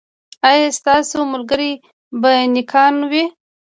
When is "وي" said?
3.11-3.23